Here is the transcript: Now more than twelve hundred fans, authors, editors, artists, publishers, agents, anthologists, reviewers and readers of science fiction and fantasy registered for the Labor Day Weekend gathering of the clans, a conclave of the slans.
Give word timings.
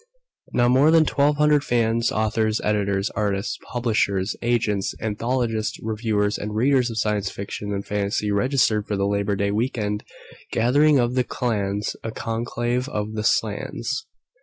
Now 0.51 0.67
more 0.67 0.89
than 0.89 1.05
twelve 1.05 1.35
hundred 1.37 1.63
fans, 1.63 2.11
authors, 2.11 2.59
editors, 2.63 3.11
artists, 3.11 3.59
publishers, 3.71 4.35
agents, 4.41 4.95
anthologists, 4.99 5.77
reviewers 5.79 6.39
and 6.39 6.55
readers 6.55 6.89
of 6.89 6.97
science 6.97 7.29
fiction 7.29 7.71
and 7.71 7.85
fantasy 7.85 8.31
registered 8.31 8.87
for 8.87 8.97
the 8.97 9.05
Labor 9.05 9.35
Day 9.35 9.51
Weekend 9.51 10.03
gathering 10.51 10.97
of 10.97 11.13
the 11.13 11.23
clans, 11.23 11.95
a 12.03 12.09
conclave 12.09 12.89
of 12.89 13.13
the 13.13 13.23
slans. 13.23 14.07